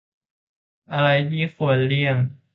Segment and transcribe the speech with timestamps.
[0.93, 2.17] อะไรที่ควรเลี่ยง